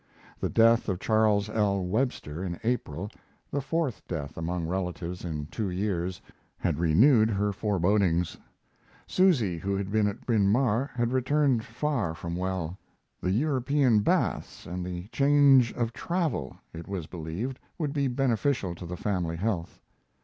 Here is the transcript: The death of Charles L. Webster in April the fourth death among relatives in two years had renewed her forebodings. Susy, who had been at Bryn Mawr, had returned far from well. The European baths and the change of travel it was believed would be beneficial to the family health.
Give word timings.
The 0.39 0.49
death 0.49 0.89
of 0.89 0.99
Charles 0.99 1.47
L. 1.47 1.85
Webster 1.85 2.43
in 2.43 2.59
April 2.63 3.07
the 3.51 3.61
fourth 3.61 4.01
death 4.07 4.35
among 4.35 4.65
relatives 4.65 5.23
in 5.23 5.45
two 5.45 5.69
years 5.69 6.19
had 6.57 6.79
renewed 6.79 7.29
her 7.29 7.53
forebodings. 7.53 8.35
Susy, 9.05 9.59
who 9.59 9.77
had 9.77 9.91
been 9.91 10.07
at 10.07 10.25
Bryn 10.25 10.47
Mawr, 10.47 10.89
had 10.95 11.11
returned 11.11 11.63
far 11.63 12.15
from 12.15 12.35
well. 12.35 12.79
The 13.21 13.29
European 13.29 13.99
baths 13.99 14.65
and 14.65 14.83
the 14.83 15.07
change 15.09 15.71
of 15.73 15.93
travel 15.93 16.57
it 16.73 16.87
was 16.87 17.05
believed 17.05 17.59
would 17.77 17.93
be 17.93 18.07
beneficial 18.07 18.73
to 18.73 18.87
the 18.87 18.97
family 18.97 19.35
health. 19.35 19.79